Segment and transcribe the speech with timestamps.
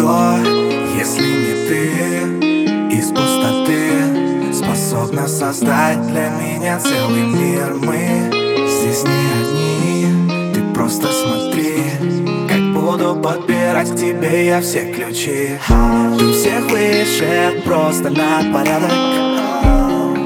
[0.00, 0.38] Что,
[0.96, 2.96] если не ты?
[2.96, 7.74] Из пустоты Способна создать для меня целый мир.
[7.74, 11.84] Мы здесь не одни, ты просто смотри
[12.48, 15.58] Как буду подбирать к тебе я все ключи.
[16.18, 18.92] Ты всех выше просто на порядок.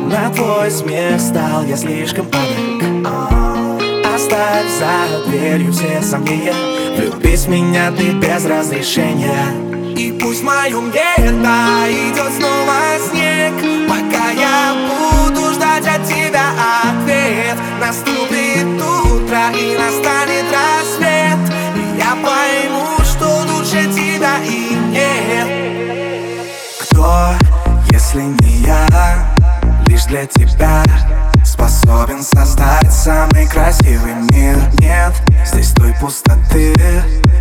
[0.09, 3.11] На твой смех стал я слишком падок.
[4.15, 6.84] Оставь за дверью все сомнения.
[6.97, 9.47] Влюбись меня ты без разрешения.
[9.97, 12.79] И пусть в моем гетто идет снова
[13.11, 13.55] снег.
[13.89, 16.51] Пока я буду ждать от тебя
[16.85, 17.57] ответ.
[17.81, 21.39] Наступит утро и настанет рассвет.
[21.77, 25.49] И я пойму, что лучше тебя и нет.
[26.81, 27.35] Кто,
[27.91, 29.27] если не я,
[29.87, 30.85] лишь для тебя
[31.45, 34.57] Способен создать самый красивый мир.
[34.79, 35.13] Нет,
[36.05, 36.75] пустоты.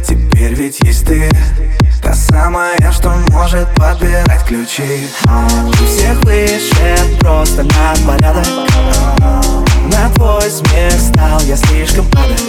[0.08, 1.30] Теперь ведь есть ты.
[2.02, 5.10] Та самая, что может подбирать ключи.
[5.26, 8.48] У всех выше, просто на порядок
[9.92, 12.40] На твой смех стал я слишком падок.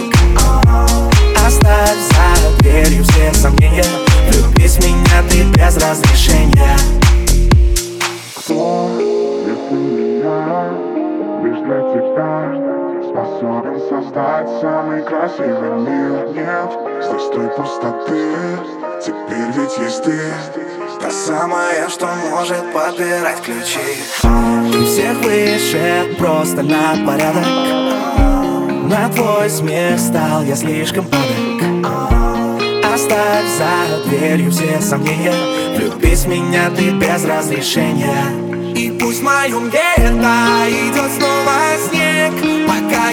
[1.45, 3.83] Оставь за дверью все сомнения.
[4.29, 6.77] Влюбись в меня ты без разрешения.
[8.37, 8.89] Кто,
[9.45, 10.71] если не я
[11.43, 12.44] лишь для тебя
[13.45, 16.29] Способен создать самый красивый мир.
[16.33, 16.71] Нет,
[17.03, 18.33] здесь той пустоты.
[19.05, 20.19] Теперь ведь есть ты.
[20.99, 24.01] Та самая, что может подбирать ключи.
[24.71, 27.45] Ты всех выше, просто на порядок.
[28.89, 31.91] На твой смех стал я слишком падок.
[32.83, 35.33] Оставь за дверью все сомнения.
[35.77, 38.45] Влюбись в меня ты без разрешения.
[38.75, 42.33] И пусть в моем гетто идет снова снег.
[42.67, 43.04] Пока